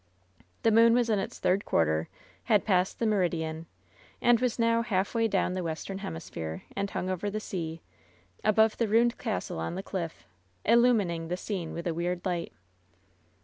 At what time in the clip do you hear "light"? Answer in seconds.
12.25-12.51